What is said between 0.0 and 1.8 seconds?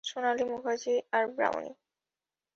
সোনালি মুখার্জি আর ব্রাউনি!